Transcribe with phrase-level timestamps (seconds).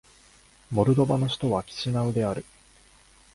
[0.71, 2.43] モルドバの首都はキシナウである